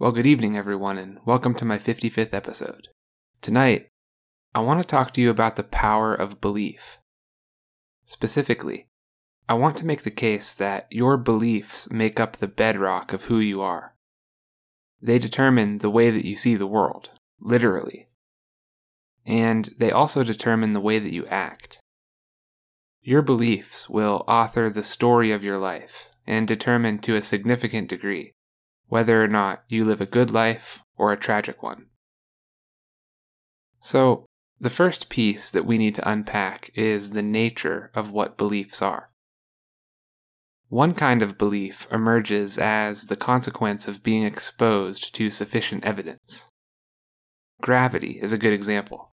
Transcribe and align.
Well, 0.00 0.12
good 0.12 0.26
evening, 0.26 0.56
everyone, 0.56 0.96
and 0.96 1.18
welcome 1.26 1.54
to 1.56 1.66
my 1.66 1.76
55th 1.76 2.32
episode. 2.32 2.88
Tonight, 3.42 3.88
I 4.54 4.60
want 4.60 4.78
to 4.78 4.84
talk 4.84 5.12
to 5.12 5.20
you 5.20 5.28
about 5.28 5.56
the 5.56 5.62
power 5.62 6.14
of 6.14 6.40
belief. 6.40 6.98
Specifically, 8.06 8.88
I 9.46 9.52
want 9.52 9.76
to 9.76 9.84
make 9.84 10.00
the 10.00 10.10
case 10.10 10.54
that 10.54 10.86
your 10.90 11.18
beliefs 11.18 11.90
make 11.90 12.18
up 12.18 12.38
the 12.38 12.48
bedrock 12.48 13.12
of 13.12 13.24
who 13.24 13.40
you 13.40 13.60
are. 13.60 13.94
They 15.02 15.18
determine 15.18 15.78
the 15.80 15.90
way 15.90 16.08
that 16.08 16.24
you 16.24 16.34
see 16.34 16.54
the 16.54 16.66
world, 16.66 17.10
literally. 17.38 18.08
And 19.26 19.68
they 19.76 19.90
also 19.90 20.24
determine 20.24 20.72
the 20.72 20.80
way 20.80 20.98
that 20.98 21.12
you 21.12 21.26
act. 21.26 21.78
Your 23.02 23.20
beliefs 23.20 23.90
will 23.90 24.24
author 24.26 24.70
the 24.70 24.82
story 24.82 25.30
of 25.30 25.44
your 25.44 25.58
life 25.58 26.08
and 26.26 26.48
determine 26.48 27.00
to 27.00 27.16
a 27.16 27.20
significant 27.20 27.90
degree 27.90 28.32
whether 28.90 29.22
or 29.22 29.28
not 29.28 29.62
you 29.68 29.84
live 29.84 30.00
a 30.00 30.06
good 30.06 30.30
life 30.30 30.80
or 30.98 31.12
a 31.12 31.16
tragic 31.16 31.62
one. 31.62 31.86
So, 33.80 34.26
the 34.58 34.68
first 34.68 35.08
piece 35.08 35.50
that 35.50 35.64
we 35.64 35.78
need 35.78 35.94
to 35.94 36.08
unpack 36.08 36.70
is 36.74 37.10
the 37.10 37.22
nature 37.22 37.90
of 37.94 38.10
what 38.10 38.36
beliefs 38.36 38.82
are. 38.82 39.10
One 40.68 40.92
kind 40.92 41.22
of 41.22 41.38
belief 41.38 41.86
emerges 41.90 42.58
as 42.58 43.06
the 43.06 43.16
consequence 43.16 43.88
of 43.88 44.02
being 44.02 44.24
exposed 44.24 45.14
to 45.14 45.30
sufficient 45.30 45.84
evidence. 45.84 46.48
Gravity 47.62 48.18
is 48.20 48.32
a 48.32 48.38
good 48.38 48.52
example. 48.52 49.12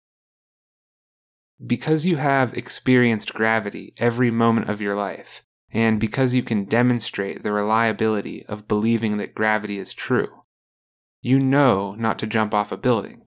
Because 1.65 2.07
you 2.07 2.17
have 2.17 2.55
experienced 2.55 3.35
gravity 3.35 3.93
every 3.99 4.31
moment 4.31 4.69
of 4.69 4.81
your 4.81 4.95
life, 4.95 5.45
and 5.73 6.01
because 6.01 6.35
you 6.35 6.43
can 6.43 6.65
demonstrate 6.65 7.43
the 7.43 7.53
reliability 7.53 8.45
of 8.47 8.69
believing 8.69 9.17
that 9.17 9.35
gravity 9.35 9.79
is 9.79 9.93
true. 9.93 10.43
You 11.21 11.39
know 11.39 11.95
not 11.95 12.19
to 12.21 12.27
jump 12.27 12.55
off 12.55 12.73
a 12.73 12.77
building. 12.77 13.23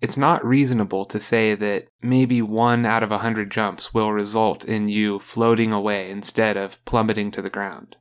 It's 0.00 0.16
not 0.16 0.44
reasonable 0.44 1.04
to 1.06 1.18
say 1.18 1.54
that 1.54 1.88
maybe 2.00 2.40
one 2.40 2.86
out 2.86 3.02
of 3.02 3.10
a 3.10 3.18
hundred 3.18 3.50
jumps 3.50 3.92
will 3.92 4.12
result 4.12 4.64
in 4.64 4.88
you 4.88 5.18
floating 5.18 5.72
away 5.72 6.10
instead 6.10 6.56
of 6.56 6.82
plummeting 6.84 7.32
to 7.32 7.42
the 7.42 7.50
ground. 7.50 7.96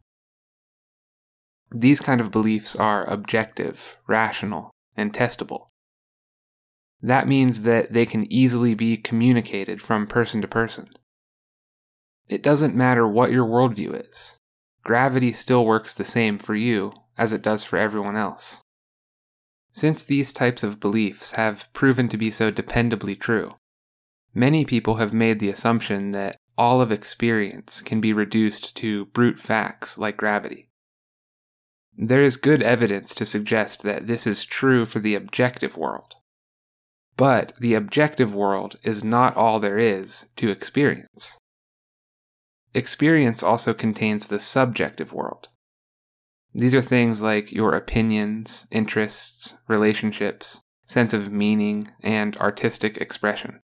These 1.72 2.00
kind 2.00 2.22
of 2.22 2.31
beliefs 2.31 2.75
are 2.75 3.05
objective, 3.05 3.97
rational, 4.07 4.72
and 4.95 5.11
testable. 5.11 5.67
That 7.02 7.27
means 7.27 7.63
that 7.63 7.94
they 7.94 8.05
can 8.05 8.31
easily 8.31 8.73
be 8.73 8.97
communicated 8.97 9.81
from 9.81 10.07
person 10.07 10.41
to 10.41 10.47
person. 10.47 10.89
It 12.28 12.44
doesn't 12.44 12.75
matter 12.75 13.08
what 13.08 13.31
your 13.31 13.45
worldview 13.45 14.08
is. 14.09 14.38
Gravity 14.83 15.31
still 15.31 15.66
works 15.66 15.94
the 15.94 16.03
same 16.03 16.38
for 16.38 16.56
you 16.56 16.94
as 17.17 17.34
it 17.34 17.42
does 17.42 17.64
for 17.64 17.78
everyone 17.78 18.16
else. 18.16 18.61
Since 19.72 20.03
these 20.03 20.34
types 20.34 20.64
of 20.64 20.80
beliefs 20.80 21.34
have 21.34 21.72
proven 21.73 22.09
to 22.09 22.17
be 22.17 22.31
so 22.31 22.52
dependably 22.52 23.19
true, 23.19 23.56
many 24.34 24.66
people 24.66 24.95
have 24.95 25.14
made 25.14 25.39
the 25.39 25.50
assumption 25.50 26.11
that 26.11 26.38
all 26.58 26.81
of 26.81 26.92
experience 26.92 27.81
can 27.81 28.02
be 28.02 28.14
reduced 28.14 28.75
to 28.78 29.06
brute 29.06 29.39
facts 29.39 29.97
like 29.97 30.17
gravity. 30.17 30.69
There 31.95 32.23
is 32.23 32.38
good 32.38 32.62
evidence 32.62 33.14
to 33.16 33.25
suggest 33.25 33.84
that 33.84 34.08
this 34.08 34.28
is 34.28 34.45
true 34.45 34.86
for 34.86 35.00
the 35.00 35.16
objective 35.16 35.78
world. 35.78 36.16
But 37.16 37.53
the 37.59 37.73
objective 37.73 38.34
world 38.34 38.75
is 38.84 39.03
not 39.03 39.36
all 39.36 39.59
there 39.59 39.78
is 39.80 40.28
to 40.36 40.50
experience. 40.50 41.38
Experience 42.73 43.41
also 43.43 43.73
contains 43.73 44.27
the 44.27 44.39
subjective 44.39 45.13
world. 45.13 45.49
These 46.53 46.75
are 46.75 46.81
things 46.81 47.21
like 47.21 47.51
your 47.51 47.73
opinions, 47.73 48.67
interests, 48.71 49.57
relationships, 49.67 50.61
sense 50.85 51.13
of 51.13 51.31
meaning, 51.31 51.83
and 52.01 52.35
artistic 52.38 52.97
expression. 52.97 53.59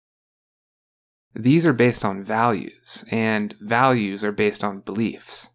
These 1.35 1.67
are 1.67 1.73
based 1.73 2.05
on 2.05 2.25
values, 2.25 3.05
and 3.11 3.55
values 3.61 4.25
are 4.25 4.33
based 4.33 4.65
on 4.65 4.81
beliefs. 4.81 5.51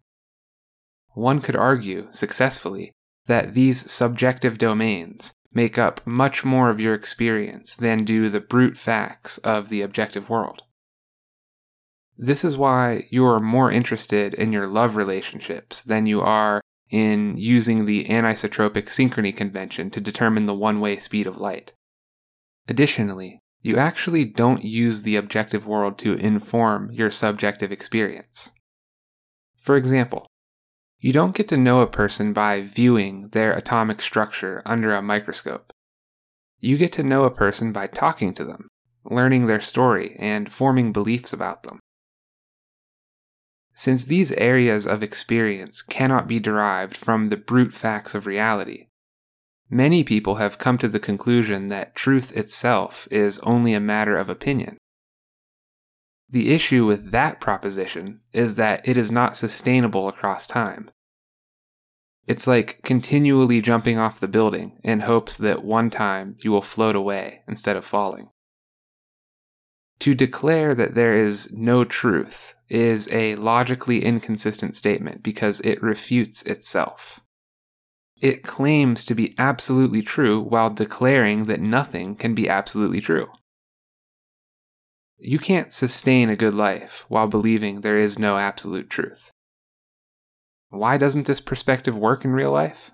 One 1.14 1.40
could 1.40 1.56
argue, 1.56 2.08
successfully, 2.10 2.92
that 3.26 3.54
these 3.54 3.90
subjective 3.90 4.58
domains 4.58 5.32
make 5.52 5.78
up 5.78 6.00
much 6.06 6.44
more 6.44 6.70
of 6.70 6.80
your 6.80 6.94
experience 6.94 7.76
than 7.76 8.04
do 8.04 8.28
the 8.28 8.40
brute 8.40 8.76
facts 8.76 9.38
of 9.38 9.68
the 9.68 9.82
objective 9.82 10.28
world. 10.28 10.62
This 12.16 12.44
is 12.44 12.56
why 12.56 13.06
you're 13.10 13.40
more 13.40 13.70
interested 13.70 14.34
in 14.34 14.52
your 14.52 14.66
love 14.66 14.96
relationships 14.96 15.82
than 15.82 16.06
you 16.06 16.20
are 16.20 16.60
in 16.90 17.36
using 17.36 17.84
the 17.84 18.04
anisotropic 18.04 18.84
synchrony 18.84 19.34
convention 19.34 19.90
to 19.90 20.00
determine 20.00 20.46
the 20.46 20.54
one 20.54 20.80
way 20.80 20.96
speed 20.96 21.26
of 21.26 21.40
light. 21.40 21.72
Additionally, 22.68 23.40
you 23.62 23.76
actually 23.78 24.24
don't 24.24 24.64
use 24.64 25.02
the 25.02 25.16
objective 25.16 25.66
world 25.66 25.98
to 25.98 26.14
inform 26.14 26.90
your 26.92 27.10
subjective 27.10 27.72
experience. 27.72 28.52
For 29.60 29.76
example, 29.76 30.26
you 31.00 31.12
don't 31.12 31.34
get 31.34 31.48
to 31.48 31.56
know 31.56 31.80
a 31.80 31.86
person 31.86 32.32
by 32.32 32.62
viewing 32.62 33.28
their 33.30 33.52
atomic 33.52 34.00
structure 34.00 34.62
under 34.64 34.94
a 34.94 35.02
microscope. 35.02 35.72
You 36.60 36.78
get 36.78 36.92
to 36.92 37.02
know 37.02 37.24
a 37.24 37.30
person 37.30 37.72
by 37.72 37.88
talking 37.88 38.34
to 38.34 38.44
them, 38.44 38.68
learning 39.04 39.46
their 39.46 39.60
story, 39.60 40.16
and 40.18 40.52
forming 40.52 40.92
beliefs 40.92 41.32
about 41.32 41.62
them. 41.62 41.80
Since 43.74 44.04
these 44.04 44.30
areas 44.32 44.86
of 44.86 45.02
experience 45.02 45.82
cannot 45.82 46.28
be 46.28 46.38
derived 46.38 46.96
from 46.96 47.28
the 47.28 47.36
brute 47.36 47.74
facts 47.74 48.14
of 48.14 48.26
reality, 48.26 48.86
many 49.68 50.04
people 50.04 50.36
have 50.36 50.58
come 50.58 50.78
to 50.78 50.88
the 50.88 51.00
conclusion 51.00 51.66
that 51.66 51.96
truth 51.96 52.36
itself 52.36 53.08
is 53.10 53.40
only 53.40 53.74
a 53.74 53.80
matter 53.80 54.16
of 54.16 54.28
opinion. 54.28 54.78
The 56.28 56.52
issue 56.52 56.86
with 56.86 57.10
that 57.10 57.40
proposition 57.40 58.20
is 58.32 58.54
that 58.54 58.88
it 58.88 58.96
is 58.96 59.10
not 59.10 59.36
sustainable 59.36 60.08
across 60.08 60.46
time. 60.46 60.90
It's 62.26 62.46
like 62.46 62.80
continually 62.82 63.60
jumping 63.60 63.98
off 63.98 64.20
the 64.20 64.28
building 64.28 64.78
in 64.82 65.00
hopes 65.00 65.36
that 65.38 65.64
one 65.64 65.90
time 65.90 66.36
you 66.40 66.50
will 66.52 66.62
float 66.62 66.96
away 66.96 67.42
instead 67.46 67.76
of 67.76 67.84
falling. 67.84 68.30
To 70.00 70.14
declare 70.14 70.74
that 70.74 70.94
there 70.94 71.16
is 71.16 71.52
no 71.52 71.84
truth 71.84 72.54
is 72.74 73.08
a 73.12 73.36
logically 73.36 74.04
inconsistent 74.04 74.76
statement 74.76 75.22
because 75.22 75.60
it 75.60 75.82
refutes 75.82 76.42
itself. 76.42 77.20
It 78.20 78.42
claims 78.42 79.04
to 79.04 79.14
be 79.14 79.34
absolutely 79.38 80.02
true 80.02 80.40
while 80.40 80.70
declaring 80.70 81.44
that 81.44 81.60
nothing 81.60 82.16
can 82.16 82.34
be 82.34 82.48
absolutely 82.48 83.00
true. 83.00 83.28
You 85.18 85.38
can't 85.38 85.72
sustain 85.72 86.28
a 86.28 86.36
good 86.36 86.54
life 86.54 87.04
while 87.08 87.28
believing 87.28 87.80
there 87.80 87.96
is 87.96 88.18
no 88.18 88.36
absolute 88.36 88.90
truth. 88.90 89.30
Why 90.70 90.96
doesn't 90.96 91.26
this 91.26 91.40
perspective 91.40 91.96
work 91.96 92.24
in 92.24 92.32
real 92.32 92.50
life? 92.50 92.90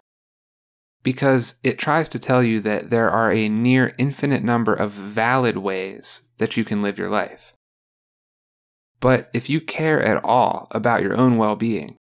because 1.03 1.57
it 1.63 1.79
tries 1.79 2.09
to 2.11 2.19
tell 2.19 2.43
you 2.43 2.61
that 2.61 2.91
there 2.91 3.11
are 3.11 3.33
a 3.33 3.49
near 3.49 3.95
infinite 3.99 4.43
number 4.43 4.75
of 4.75 4.93
valid 4.93 5.57
ways 5.57 6.23
that 6.39 6.57
you 6.57 6.65
can 6.65 6.83
live 6.83 6.99
your 6.99 7.09
life. 7.09 7.53
But 9.00 9.31
if 9.33 9.49
you 9.49 9.61
care 9.61 10.03
at 10.03 10.22
all 10.25 10.69
about 10.71 11.03
your 11.03 11.16
own 11.16 11.37
well 11.37 11.56
being, 11.56 11.97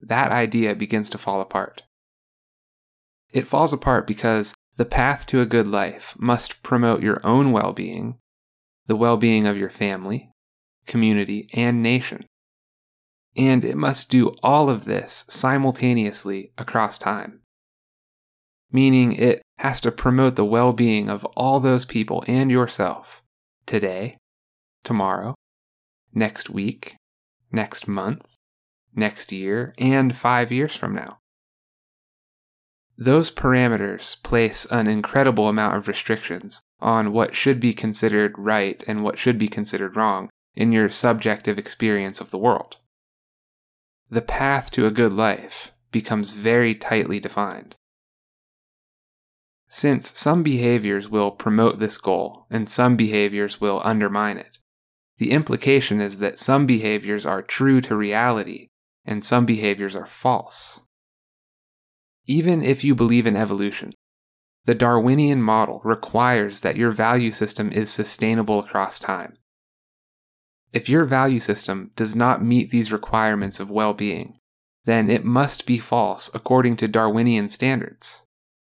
that 0.00 0.32
idea 0.32 0.74
begins 0.74 1.08
to 1.10 1.18
fall 1.18 1.40
apart. 1.40 1.82
It 3.32 3.46
falls 3.46 3.72
apart 3.72 4.06
because 4.06 4.54
the 4.76 4.84
path 4.84 5.26
to 5.26 5.40
a 5.40 5.46
good 5.46 5.68
life 5.68 6.16
must 6.18 6.62
promote 6.62 7.02
your 7.02 7.24
own 7.24 7.52
well 7.52 7.72
being, 7.72 8.18
the 8.86 8.96
well 8.96 9.16
being 9.16 9.46
of 9.46 9.56
your 9.56 9.70
family, 9.70 10.30
community, 10.86 11.48
and 11.52 11.82
nation. 11.82 12.26
And 13.36 13.64
it 13.64 13.76
must 13.76 14.10
do 14.10 14.34
all 14.42 14.68
of 14.68 14.86
this 14.86 15.24
simultaneously 15.28 16.52
across 16.58 16.98
time 16.98 17.40
meaning 18.72 19.12
it 19.12 19.42
has 19.58 19.80
to 19.80 19.92
promote 19.92 20.36
the 20.36 20.44
well 20.44 20.72
being 20.72 21.08
of 21.08 21.24
all 21.36 21.60
those 21.60 21.84
people 21.84 22.24
and 22.26 22.50
yourself 22.50 23.22
today, 23.66 24.16
tomorrow, 24.84 25.34
next 26.14 26.50
week, 26.50 26.96
next 27.52 27.88
month, 27.88 28.36
next 28.94 29.32
year, 29.32 29.74
and 29.78 30.14
five 30.14 30.50
years 30.50 30.74
from 30.74 30.94
now. 30.94 31.18
Those 32.96 33.30
parameters 33.30 34.22
place 34.22 34.66
an 34.66 34.86
incredible 34.86 35.48
amount 35.48 35.76
of 35.76 35.88
restrictions 35.88 36.60
on 36.80 37.12
what 37.12 37.34
should 37.34 37.58
be 37.58 37.72
considered 37.72 38.38
right 38.38 38.84
and 38.86 39.02
what 39.02 39.18
should 39.18 39.38
be 39.38 39.48
considered 39.48 39.96
wrong 39.96 40.28
in 40.54 40.70
your 40.70 40.90
subjective 40.90 41.58
experience 41.58 42.20
of 42.20 42.30
the 42.30 42.38
world. 42.38 42.76
The 44.10 44.20
path 44.20 44.70
to 44.72 44.86
a 44.86 44.90
good 44.90 45.12
life 45.12 45.72
becomes 45.92 46.32
very 46.32 46.74
tightly 46.74 47.20
defined. 47.20 47.76
Since 49.68 50.18
some 50.18 50.42
behaviors 50.42 51.08
will 51.08 51.30
promote 51.30 51.78
this 51.78 51.96
goal 51.96 52.46
and 52.50 52.68
some 52.68 52.96
behaviors 52.96 53.60
will 53.60 53.80
undermine 53.84 54.36
it, 54.36 54.58
the 55.20 55.30
implication 55.32 56.00
is 56.00 56.18
that 56.18 56.38
some 56.38 56.64
behaviors 56.64 57.26
are 57.26 57.42
true 57.42 57.82
to 57.82 57.94
reality 57.94 58.68
and 59.04 59.22
some 59.22 59.44
behaviors 59.44 59.94
are 59.94 60.06
false. 60.06 60.80
even 62.26 62.62
if 62.62 62.84
you 62.84 62.94
believe 62.94 63.26
in 63.26 63.36
evolution, 63.36 63.92
the 64.64 64.74
Darwinian 64.74 65.42
model 65.42 65.80
requires 65.84 66.60
that 66.60 66.76
your 66.76 66.90
value 66.90 67.30
system 67.30 67.70
is 67.72 67.90
sustainable 67.90 68.60
across 68.60 68.98
time. 68.98 69.36
If 70.72 70.88
your 70.88 71.04
value 71.04 71.40
system 71.40 71.90
does 71.96 72.14
not 72.14 72.44
meet 72.44 72.70
these 72.70 72.92
requirements 72.92 73.60
of 73.60 73.70
well 73.70 73.94
being, 73.94 74.38
then 74.84 75.10
it 75.10 75.24
must 75.24 75.66
be 75.66 75.78
false 75.78 76.30
according 76.32 76.76
to 76.76 76.88
Darwinian 76.88 77.48
standards, 77.48 78.22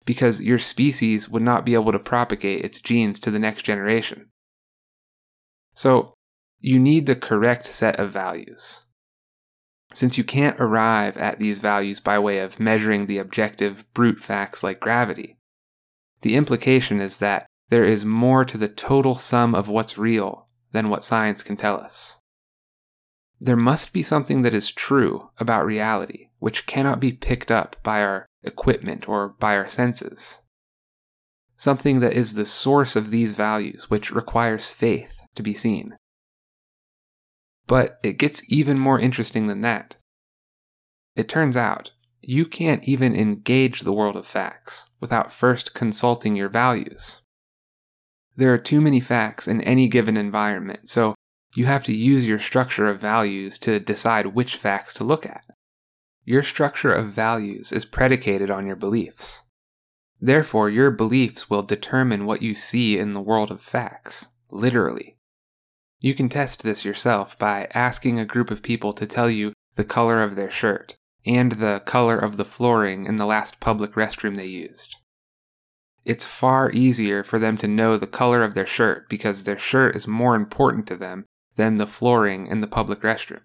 because 0.07 0.41
your 0.41 0.59
species 0.59 1.29
would 1.29 1.43
not 1.43 1.67
be 1.67 1.75
able 1.75 1.93
to 1.93 1.99
propagate 1.99 2.65
its 2.65 2.81
genes 2.81 3.21
to 3.21 3.31
the 3.31 3.39
next 3.39 3.65
generation. 3.65 4.31
So, 5.75 6.15
you 6.61 6.79
need 6.79 7.07
the 7.07 7.17
correct 7.17 7.67
set 7.67 7.99
of 7.99 8.11
values. 8.13 8.83
Since 9.95 10.19
you 10.19 10.25
can't 10.25 10.61
arrive 10.61 11.17
at 11.17 11.39
these 11.39 11.61
values 11.61 12.01
by 12.01 12.19
way 12.19 12.41
of 12.41 12.61
measuring 12.61 13.07
the 13.07 13.19
objective 13.19 13.85
brute 13.95 14.21
facts 14.21 14.63
like 14.63 14.81
gravity, 14.81 15.39
the 16.21 16.35
implication 16.37 17.01
is 17.01 17.19
that 17.19 17.47
there 17.71 17.85
is 17.85 18.05
more 18.05 18.45
to 18.45 18.59
the 18.59 18.69
total 18.69 19.17
sum 19.17 19.55
of 19.55 19.69
what's 19.69 19.99
real 19.99 20.49
than 20.73 20.89
what 20.89 21.05
science 21.05 21.43
can 21.43 21.57
tell 21.57 21.79
us. 21.79 22.19
There 23.41 23.57
must 23.57 23.93
be 23.93 24.03
something 24.03 24.43
that 24.43 24.55
is 24.55 24.73
true 24.73 25.31
about 25.39 25.65
reality 25.65 26.29
which 26.39 26.67
cannot 26.67 27.01
be 27.01 27.13
picked 27.13 27.51
up 27.51 27.77
by 27.83 28.03
our 28.03 28.27
equipment 28.43 29.09
or 29.09 29.29
by 29.29 29.57
our 29.57 29.69
senses. 29.69 30.41
Something 31.57 32.01
that 32.01 32.13
is 32.13 32.35
the 32.35 32.47
source 32.47 32.97
of 32.97 33.11
these 33.11 33.33
values 33.33 33.91
which 33.91 34.13
requires 34.13 34.71
faith 34.71 35.21
to 35.35 35.43
be 35.43 35.55
seen. 35.55 35.97
But 37.69 38.01
it 38.03 38.19
gets 38.19 38.43
even 38.51 38.79
more 38.79 38.99
interesting 38.99 39.47
than 39.47 39.61
that. 39.61 39.97
It 41.15 41.29
turns 41.29 41.57
out 41.57 41.93
you 42.21 42.47
can't 42.47 42.83
even 42.85 43.15
engage 43.15 43.83
the 43.83 43.93
world 43.93 44.17
of 44.17 44.27
facts 44.27 44.89
without 45.01 45.31
first 45.31 45.75
consulting 45.75 46.35
your 46.35 46.49
values. 46.49 47.21
There 48.37 48.53
are 48.55 48.59
too 48.59 48.81
many 48.81 49.01
facts 49.01 49.47
in 49.47 49.61
any 49.61 49.87
given 49.87 50.17
environment, 50.17 50.89
so 50.89 51.15
you 51.55 51.67
have 51.67 51.85
to 51.85 51.95
use 51.95 52.27
your 52.27 52.39
structure 52.39 52.89
of 52.89 53.01
values 53.01 53.59
to 53.61 53.81
decide 53.81 54.27
which 54.27 54.57
facts 54.57 54.95
to 54.95 55.05
look 55.05 55.27
at. 55.27 55.45
Your 56.25 56.43
structure 56.43 56.93
of 56.93 57.11
values 57.11 57.71
is 57.71 57.85
predicated 57.85 58.51
on 58.51 58.67
your 58.67 58.77
beliefs. 58.77 59.43
Therefore, 60.21 60.71
your 60.71 60.91
beliefs 60.91 61.51
will 61.51 61.63
determine 61.63 62.25
what 62.25 62.43
you 62.43 62.55
see 62.55 62.99
in 62.99 63.13
the 63.13 63.21
world 63.21 63.51
of 63.51 63.61
facts, 63.61 64.29
literally. 64.51 65.18
You 66.01 66.15
can 66.15 66.29
test 66.29 66.63
this 66.63 66.85
yourself 66.85 67.37
by 67.39 67.69
asking 67.75 68.21
a 68.21 68.25
group 68.25 68.51
of 68.51 68.63
people 68.63 68.93
to 68.93 69.07
tell 69.07 69.29
you 69.29 69.53
the 69.75 69.85
color 69.85 70.23
of 70.23 70.37
their 70.37 70.51
shirt 70.51 70.97
and 71.27 71.53
the 71.53 71.83
color 71.85 72.17
of 72.17 72.37
the 72.37 72.45
flooring 72.45 73.05
in 73.05 73.17
the 73.17 73.27
last 73.27 73.59
public 73.59 73.95
restroom 73.95 74.37
they 74.37 74.47
used. 74.47 74.97
It's 76.05 76.25
far 76.25 76.71
easier 76.71 77.25
for 77.25 77.39
them 77.39 77.57
to 77.59 77.69
know 77.69 77.97
the 77.97 78.07
color 78.07 78.43
of 78.45 78.55
their 78.55 78.67
shirt 78.67 79.09
because 79.09 79.43
their 79.43 79.59
shirt 79.59 79.97
is 79.97 80.07
more 80.07 80.37
important 80.37 80.87
to 80.87 80.97
them 80.97 81.27
than 81.57 81.77
the 81.77 81.87
flooring 81.87 82.47
in 82.47 82.61
the 82.61 82.69
public 82.69 83.01
restroom. 83.01 83.43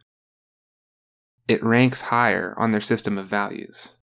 It 1.48 1.64
ranks 1.64 2.02
higher 2.02 2.54
on 2.58 2.72
their 2.72 2.82
system 2.82 3.18
of 3.18 3.26
values. 3.28 3.96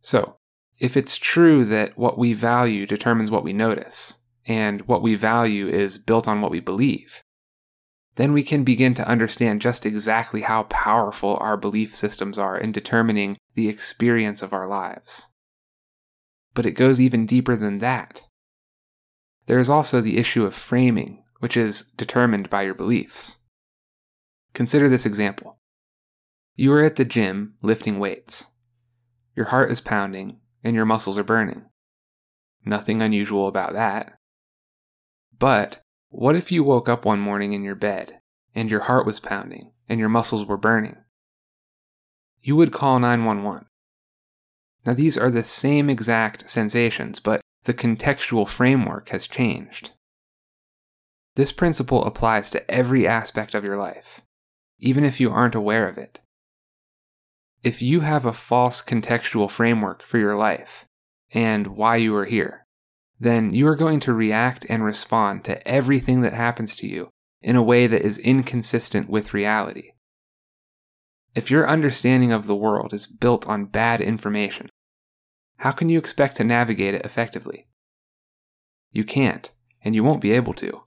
So, 0.00 0.36
if 0.78 0.96
it's 0.96 1.16
true 1.16 1.64
that 1.66 1.96
what 1.96 2.18
we 2.18 2.32
value 2.32 2.86
determines 2.86 3.30
what 3.30 3.44
we 3.44 3.52
notice, 3.52 4.18
and 4.46 4.80
what 4.82 5.02
we 5.02 5.14
value 5.14 5.68
is 5.68 5.98
built 5.98 6.26
on 6.26 6.40
what 6.40 6.50
we 6.50 6.60
believe, 6.60 7.22
then 8.16 8.32
we 8.32 8.42
can 8.42 8.64
begin 8.64 8.94
to 8.94 9.08
understand 9.08 9.60
just 9.60 9.86
exactly 9.86 10.40
how 10.42 10.64
powerful 10.64 11.36
our 11.40 11.56
belief 11.56 11.94
systems 11.94 12.38
are 12.38 12.58
in 12.58 12.72
determining 12.72 13.38
the 13.54 13.68
experience 13.68 14.42
of 14.42 14.52
our 14.52 14.66
lives. 14.66 15.28
But 16.54 16.66
it 16.66 16.72
goes 16.72 17.00
even 17.00 17.26
deeper 17.26 17.56
than 17.56 17.78
that. 17.78 18.22
There 19.46 19.58
is 19.58 19.70
also 19.70 20.00
the 20.00 20.16
issue 20.16 20.44
of 20.44 20.54
framing, 20.54 21.22
which 21.40 21.56
is 21.56 21.82
determined 21.96 22.48
by 22.48 22.62
your 22.62 22.74
beliefs. 22.74 23.36
Consider 24.54 24.88
this 24.88 25.06
example. 25.06 25.58
You 26.54 26.72
are 26.72 26.82
at 26.82 26.96
the 26.96 27.04
gym 27.04 27.54
lifting 27.62 27.98
weights. 27.98 28.46
Your 29.36 29.46
heart 29.46 29.70
is 29.70 29.82
pounding 29.82 30.40
and 30.64 30.74
your 30.74 30.86
muscles 30.86 31.18
are 31.18 31.22
burning. 31.22 31.66
Nothing 32.64 33.02
unusual 33.02 33.46
about 33.46 33.74
that. 33.74 34.14
But 35.38 35.82
what 36.08 36.36
if 36.36 36.52
you 36.52 36.64
woke 36.64 36.88
up 36.88 37.04
one 37.04 37.20
morning 37.20 37.52
in 37.52 37.62
your 37.62 37.74
bed 37.74 38.20
and 38.54 38.70
your 38.70 38.80
heart 38.80 39.06
was 39.06 39.20
pounding 39.20 39.72
and 39.88 40.00
your 40.00 40.08
muscles 40.08 40.44
were 40.44 40.56
burning? 40.56 40.96
You 42.40 42.56
would 42.56 42.72
call 42.72 42.98
911. 43.00 43.66
Now, 44.84 44.94
these 44.94 45.18
are 45.18 45.30
the 45.30 45.42
same 45.42 45.90
exact 45.90 46.48
sensations, 46.48 47.18
but 47.18 47.40
the 47.64 47.74
contextual 47.74 48.46
framework 48.46 49.08
has 49.08 49.26
changed. 49.26 49.90
This 51.34 51.52
principle 51.52 52.04
applies 52.04 52.48
to 52.50 52.70
every 52.70 53.06
aspect 53.06 53.54
of 53.54 53.64
your 53.64 53.76
life, 53.76 54.22
even 54.78 55.04
if 55.04 55.20
you 55.20 55.30
aren't 55.30 55.54
aware 55.54 55.88
of 55.88 55.98
it. 55.98 56.20
If 57.62 57.82
you 57.82 58.00
have 58.00 58.24
a 58.24 58.32
false 58.32 58.80
contextual 58.80 59.50
framework 59.50 60.02
for 60.02 60.18
your 60.18 60.36
life 60.36 60.86
and 61.32 61.66
why 61.66 61.96
you 61.96 62.14
are 62.14 62.24
here, 62.24 62.65
then 63.18 63.52
you 63.52 63.66
are 63.66 63.76
going 63.76 64.00
to 64.00 64.12
react 64.12 64.66
and 64.68 64.84
respond 64.84 65.44
to 65.44 65.66
everything 65.66 66.20
that 66.20 66.34
happens 66.34 66.74
to 66.76 66.86
you 66.86 67.08
in 67.42 67.56
a 67.56 67.62
way 67.62 67.86
that 67.86 68.02
is 68.02 68.18
inconsistent 68.18 69.08
with 69.08 69.34
reality. 69.34 69.92
If 71.34 71.50
your 71.50 71.68
understanding 71.68 72.32
of 72.32 72.46
the 72.46 72.56
world 72.56 72.92
is 72.94 73.06
built 73.06 73.46
on 73.46 73.66
bad 73.66 74.00
information, 74.00 74.70
how 75.58 75.70
can 75.70 75.88
you 75.88 75.98
expect 75.98 76.36
to 76.36 76.44
navigate 76.44 76.94
it 76.94 77.04
effectively? 77.04 77.68
You 78.90 79.04
can't, 79.04 79.52
and 79.82 79.94
you 79.94 80.02
won't 80.02 80.20
be 80.20 80.32
able 80.32 80.54
to. 80.54 80.82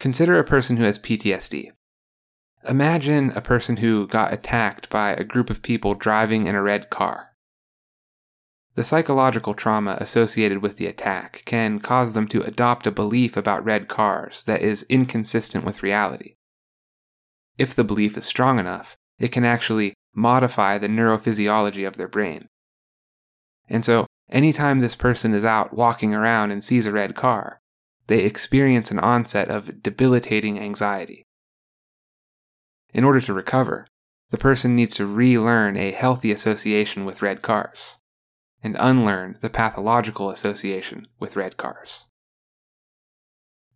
Consider 0.00 0.38
a 0.38 0.44
person 0.44 0.76
who 0.76 0.84
has 0.84 0.98
PTSD. 0.98 1.72
Imagine 2.68 3.30
a 3.30 3.40
person 3.40 3.78
who 3.78 4.06
got 4.06 4.32
attacked 4.32 4.88
by 4.88 5.12
a 5.12 5.24
group 5.24 5.50
of 5.50 5.62
people 5.62 5.94
driving 5.94 6.46
in 6.46 6.54
a 6.54 6.62
red 6.62 6.90
car. 6.90 7.31
The 8.74 8.84
psychological 8.84 9.52
trauma 9.52 9.98
associated 10.00 10.62
with 10.62 10.78
the 10.78 10.86
attack 10.86 11.42
can 11.44 11.78
cause 11.78 12.14
them 12.14 12.26
to 12.28 12.42
adopt 12.42 12.86
a 12.86 12.90
belief 12.90 13.36
about 13.36 13.64
red 13.64 13.86
cars 13.86 14.42
that 14.44 14.62
is 14.62 14.86
inconsistent 14.88 15.64
with 15.64 15.82
reality. 15.82 16.36
If 17.58 17.74
the 17.74 17.84
belief 17.84 18.16
is 18.16 18.24
strong 18.24 18.58
enough, 18.58 18.96
it 19.18 19.28
can 19.28 19.44
actually 19.44 19.92
modify 20.14 20.78
the 20.78 20.88
neurophysiology 20.88 21.86
of 21.86 21.96
their 21.96 22.08
brain. 22.08 22.48
And 23.68 23.84
so, 23.84 24.06
anytime 24.30 24.78
this 24.78 24.96
person 24.96 25.34
is 25.34 25.44
out 25.44 25.74
walking 25.74 26.14
around 26.14 26.50
and 26.50 26.64
sees 26.64 26.86
a 26.86 26.92
red 26.92 27.14
car, 27.14 27.60
they 28.06 28.20
experience 28.20 28.90
an 28.90 28.98
onset 28.98 29.50
of 29.50 29.82
debilitating 29.82 30.58
anxiety. 30.58 31.24
In 32.94 33.04
order 33.04 33.20
to 33.20 33.34
recover, 33.34 33.86
the 34.30 34.38
person 34.38 34.74
needs 34.74 34.94
to 34.94 35.06
relearn 35.06 35.76
a 35.76 35.92
healthy 35.92 36.32
association 36.32 37.04
with 37.04 37.20
red 37.20 37.42
cars 37.42 37.98
and 38.62 38.76
unlearn 38.78 39.34
the 39.40 39.50
pathological 39.50 40.30
association 40.30 41.08
with 41.18 41.36
red 41.36 41.56
cars. 41.56 42.06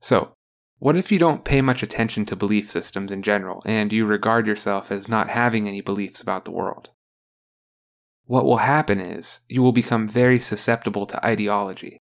So, 0.00 0.32
what 0.78 0.96
if 0.96 1.10
you 1.10 1.18
don't 1.18 1.44
pay 1.44 1.60
much 1.60 1.82
attention 1.82 2.26
to 2.26 2.36
belief 2.36 2.70
systems 2.70 3.10
in 3.10 3.22
general 3.22 3.62
and 3.64 3.92
you 3.92 4.04
regard 4.04 4.46
yourself 4.46 4.92
as 4.92 5.08
not 5.08 5.30
having 5.30 5.66
any 5.66 5.80
beliefs 5.80 6.20
about 6.20 6.44
the 6.44 6.52
world? 6.52 6.90
What 8.26 8.44
will 8.44 8.58
happen 8.58 9.00
is 9.00 9.40
you 9.48 9.62
will 9.62 9.72
become 9.72 10.08
very 10.08 10.38
susceptible 10.38 11.06
to 11.06 11.26
ideology. 11.26 11.98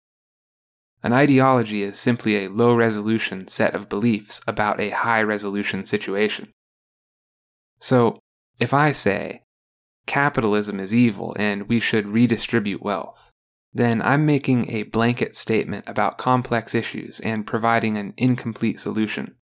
An 1.03 1.13
ideology 1.13 1.83
is 1.83 1.99
simply 1.99 2.37
a 2.37 2.51
low 2.51 2.75
resolution 2.75 3.49
set 3.49 3.75
of 3.75 3.89
beliefs 3.89 4.41
about 4.47 4.81
a 4.81 4.91
high 4.91 5.23
resolution 5.23 5.87
situation. 5.87 6.53
So, 7.81 8.19
if 8.59 8.75
I 8.75 8.93
say, 8.93 9.43
capitalism 10.11 10.81
is 10.81 10.93
evil 10.93 11.37
and 11.39 11.69
we 11.69 11.79
should 11.79 12.09
redistribute 12.09 12.83
wealth, 12.83 13.31
then 13.73 14.03
I'm 14.03 14.27
making 14.27 14.69
a 14.69 14.83
blanket 14.83 15.37
statement 15.37 15.85
about 15.87 16.19
complex 16.19 16.75
issues 16.75 17.21
and 17.21 17.47
providing 17.47 17.97
an 17.97 18.15
incomplete 18.17 18.81
solution. 18.81 19.37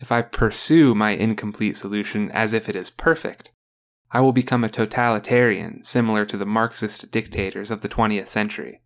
If 0.00 0.10
I 0.10 0.22
pursue 0.22 0.96
my 0.96 1.10
incomplete 1.10 1.76
solution 1.76 2.28
as 2.32 2.52
if 2.52 2.68
it 2.68 2.74
is 2.74 2.90
perfect, 2.90 3.52
I 4.10 4.18
will 4.18 4.32
become 4.32 4.64
a 4.64 4.68
totalitarian 4.68 5.84
similar 5.84 6.24
to 6.24 6.36
the 6.36 6.44
Marxist 6.44 7.12
dictators 7.12 7.70
of 7.70 7.82
the 7.82 7.88
20th 7.88 8.28
century. 8.28 8.82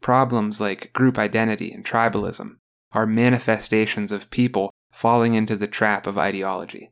Problems 0.00 0.60
like 0.60 0.92
group 0.92 1.20
identity 1.20 1.70
and 1.70 1.84
tribalism 1.84 2.56
are 2.90 3.06
manifestations 3.06 4.10
of 4.10 4.28
people 4.30 4.72
falling 4.90 5.34
into 5.34 5.54
the 5.54 5.68
trap 5.68 6.08
of 6.08 6.18
ideology. 6.18 6.90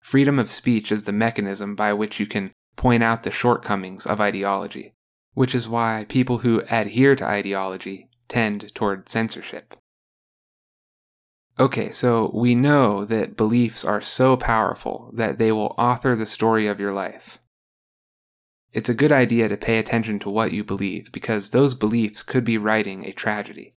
Freedom 0.00 0.38
of 0.38 0.50
speech 0.50 0.90
is 0.90 1.04
the 1.04 1.12
mechanism 1.12 1.74
by 1.74 1.92
which 1.92 2.18
you 2.18 2.26
can 2.26 2.52
point 2.76 3.02
out 3.02 3.22
the 3.22 3.30
shortcomings 3.30 4.06
of 4.06 4.20
ideology, 4.20 4.94
which 5.34 5.54
is 5.54 5.68
why 5.68 6.06
people 6.08 6.38
who 6.38 6.62
adhere 6.70 7.14
to 7.14 7.24
ideology 7.24 8.08
tend 8.28 8.74
toward 8.74 9.08
censorship. 9.08 9.76
Okay, 11.58 11.90
so 11.90 12.30
we 12.34 12.54
know 12.54 13.04
that 13.04 13.36
beliefs 13.36 13.84
are 13.84 14.00
so 14.00 14.36
powerful 14.36 15.10
that 15.14 15.38
they 15.38 15.52
will 15.52 15.74
author 15.76 16.16
the 16.16 16.24
story 16.24 16.66
of 16.66 16.80
your 16.80 16.92
life, 16.92 17.38
it's 18.72 18.88
a 18.88 18.94
good 18.94 19.10
idea 19.10 19.48
to 19.48 19.56
pay 19.56 19.78
attention 19.78 20.18
to 20.20 20.30
what 20.30 20.52
you 20.52 20.62
believe 20.62 21.10
because 21.10 21.50
those 21.50 21.74
beliefs 21.74 22.22
could 22.22 22.44
be 22.44 22.56
writing 22.56 23.04
a 23.04 23.12
tragedy. 23.12 23.74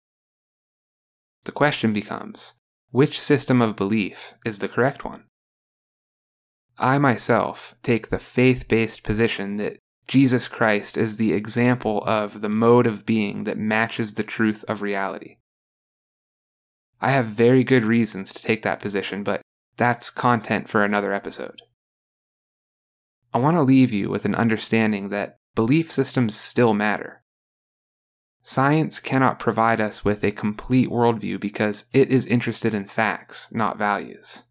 The 1.45 1.53
question 1.53 1.93
becomes 1.93 2.55
which 2.91 3.21
system 3.21 3.63
of 3.63 3.77
belief 3.77 4.35
is 4.45 4.59
the 4.59 4.69
correct 4.69 5.05
one? 5.05 5.25
I 6.81 6.97
myself 6.97 7.75
take 7.83 8.09
the 8.09 8.19
faith 8.19 8.67
based 8.67 9.03
position 9.03 9.59
that 9.59 9.79
Jesus 10.09 10.49
Christ 10.49 10.97
is 10.97 11.19
the 11.19 11.35
example 11.35 12.03
of 12.07 12.41
the 12.41 12.49
mode 12.49 12.87
of 12.87 13.05
being 13.05 13.45
that 13.45 13.59
matches 13.59 14.15
the 14.15 14.25
truth 14.25 14.65
of 14.67 14.81
reality. 14.81 15.37
I 17.01 17.11
have 17.11 17.27
very 17.27 17.65
good 17.65 17.85
reasons 17.85 18.33
to 18.33 18.43
take 18.43 18.63
that 18.63 18.81
position, 18.81 19.23
but 19.23 19.43
that's 19.77 20.11
content 20.11 20.69
for 20.69 20.83
another 20.83 21.13
episode. 21.13 21.63
I 23.33 23.39
want 23.39 23.57
to 23.57 23.63
leave 23.63 23.93
you 23.93 24.09
with 24.09 24.25
an 24.25 24.35
understanding 24.35 25.11
that 25.11 25.37
belief 25.55 25.93
systems 25.93 26.35
still 26.35 26.75
matter. 26.75 27.23
Science 28.43 28.99
cannot 28.99 29.39
provide 29.39 29.81
us 29.81 30.05
with 30.05 30.25
a 30.25 30.33
complete 30.33 30.89
worldview 30.89 31.39
because 31.39 31.85
it 31.93 32.09
is 32.09 32.25
interested 32.27 32.75
in 32.75 32.87
facts, 32.87 33.49
not 33.53 33.79
values. 33.79 34.45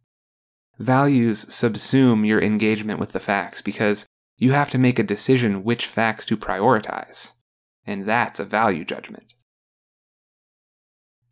Values 0.79 1.43
subsume 1.45 2.25
your 2.25 2.41
engagement 2.41 3.01
with 3.01 3.11
the 3.11 3.19
facts 3.19 3.61
because 3.61 4.05
you 4.37 4.53
have 4.53 4.69
to 4.69 4.77
make 4.77 4.97
a 4.97 5.03
decision 5.03 5.65
which 5.65 5.85
facts 5.85 6.25
to 6.25 6.37
prioritize, 6.37 7.33
and 7.85 8.05
that's 8.05 8.39
a 8.39 8.45
value 8.45 8.85
judgment. 8.85 9.33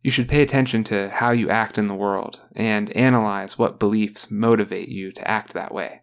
You 0.02 0.10
should 0.10 0.28
pay 0.28 0.42
attention 0.42 0.84
to 0.84 1.08
how 1.08 1.30
you 1.30 1.48
act 1.48 1.78
in 1.78 1.86
the 1.86 1.94
world 1.94 2.42
and 2.54 2.90
analyze 2.90 3.58
what 3.58 3.80
beliefs 3.80 4.30
motivate 4.30 4.88
you 4.88 5.12
to 5.12 5.28
act 5.28 5.54
that 5.54 5.72
way. 5.72 6.02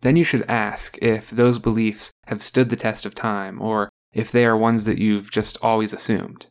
Then 0.00 0.16
you 0.16 0.24
should 0.24 0.44
ask 0.50 0.98
if 0.98 1.30
those 1.30 1.60
beliefs 1.60 2.10
have 2.26 2.42
stood 2.42 2.70
the 2.70 2.76
test 2.76 3.06
of 3.06 3.14
time 3.14 3.62
or 3.62 3.88
if 4.12 4.32
they 4.32 4.44
are 4.44 4.56
ones 4.56 4.84
that 4.84 4.98
you've 4.98 5.30
just 5.30 5.58
always 5.62 5.92
assumed. 5.92 6.46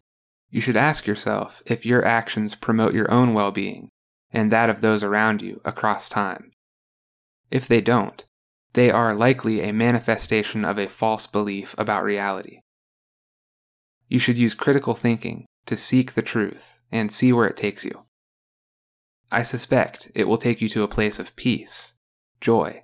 You 0.49 0.61
should 0.61 0.77
ask 0.77 1.05
yourself 1.05 1.61
if 1.65 1.85
your 1.85 2.05
actions 2.05 2.55
promote 2.55 2.93
your 2.93 3.11
own 3.11 3.33
well 3.33 3.51
being 3.51 3.89
and 4.33 4.51
that 4.51 4.69
of 4.69 4.81
those 4.81 5.03
around 5.03 5.41
you 5.41 5.61
across 5.63 6.09
time. 6.09 6.51
If 7.51 7.67
they 7.67 7.79
don't, 7.79 8.25
they 8.73 8.89
are 8.89 9.13
likely 9.13 9.61
a 9.61 9.71
manifestation 9.71 10.65
of 10.65 10.79
a 10.79 10.89
false 10.89 11.27
belief 11.27 11.75
about 11.77 12.03
reality. 12.03 12.61
You 14.09 14.19
should 14.19 14.37
use 14.37 14.55
critical 14.55 14.95
thinking 14.95 15.45
to 15.67 15.77
seek 15.77 16.13
the 16.13 16.21
truth 16.21 16.81
and 16.91 17.11
see 17.11 17.31
where 17.31 17.47
it 17.47 17.55
takes 17.55 17.85
you. 17.85 18.05
I 19.31 19.43
suspect 19.43 20.11
it 20.13 20.25
will 20.25 20.37
take 20.37 20.61
you 20.61 20.69
to 20.69 20.83
a 20.83 20.87
place 20.87 21.19
of 21.19 21.35
peace, 21.35 21.93
joy, 22.41 22.83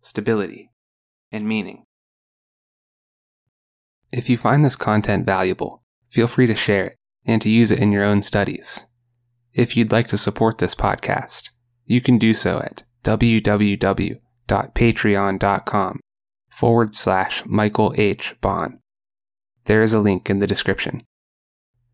stability, 0.00 0.70
and 1.30 1.46
meaning. 1.46 1.84
If 4.12 4.28
you 4.30 4.36
find 4.38 4.64
this 4.64 4.76
content 4.76 5.26
valuable, 5.26 5.82
feel 6.08 6.28
free 6.28 6.46
to 6.46 6.54
share 6.54 6.86
it 6.86 6.96
and 7.24 7.42
to 7.42 7.50
use 7.50 7.70
it 7.70 7.78
in 7.78 7.92
your 7.92 8.04
own 8.04 8.22
studies. 8.22 8.86
If 9.56 9.74
you'd 9.74 9.90
like 9.90 10.06
to 10.08 10.18
support 10.18 10.58
this 10.58 10.74
podcast, 10.74 11.48
you 11.86 12.02
can 12.02 12.18
do 12.18 12.34
so 12.34 12.58
at 12.58 12.82
www.patreon.com 13.04 16.00
forward 16.50 16.94
slash 16.94 17.42
Michael 17.46 17.94
H. 17.96 18.36
Baun. 18.42 18.80
There 19.64 19.80
is 19.80 19.94
a 19.94 20.00
link 20.00 20.28
in 20.28 20.40
the 20.40 20.46
description. 20.46 21.04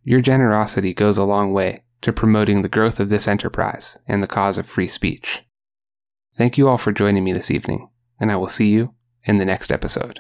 Your 0.03 0.21
generosity 0.21 0.93
goes 0.93 1.19
a 1.19 1.23
long 1.23 1.53
way 1.53 1.85
to 2.01 2.13
promoting 2.13 2.63
the 2.63 2.69
growth 2.69 2.99
of 2.99 3.11
this 3.11 3.29
enterprise 3.29 3.97
and 4.09 4.25
the 4.25 4.27
cause 4.27 4.59
of 4.59 4.67
free 4.67 4.89
speech. 4.89 5.45
Thank 6.37 6.59
you 6.59 6.69
all 6.69 6.79
for 6.79 6.91
joining 6.91 7.23
me 7.23 7.33
this 7.33 7.53
evening, 7.53 7.89
and 8.19 8.33
I 8.33 8.37
will 8.37 8.49
see 8.49 8.71
you 8.71 8.93
in 9.23 9.37
the 9.37 9.45
next 9.45 9.71
episode. 9.71 10.19